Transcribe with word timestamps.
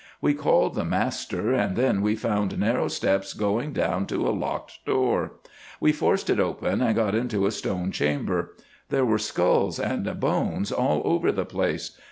We 0.19 0.33
called 0.33 0.73
the 0.73 0.83
master, 0.83 1.53
and 1.53 1.75
then 1.75 2.01
we 2.01 2.15
found 2.15 2.57
narrow 2.57 2.87
steps 2.87 3.33
going 3.33 3.71
down 3.71 4.07
to 4.07 4.27
a 4.27 4.31
locked 4.33 4.83
door. 4.83 5.33
We 5.79 5.91
forced 5.91 6.27
it 6.31 6.39
open, 6.39 6.81
and 6.81 6.95
got 6.95 7.13
into 7.13 7.45
a 7.45 7.51
stone 7.51 7.91
chamber. 7.91 8.55
There 8.89 9.05
were 9.05 9.19
skulls 9.19 9.79
and 9.79 10.19
bones 10.19 10.71
all 10.71 11.03
over 11.05 11.31
the 11.31 11.45
place. 11.45 11.91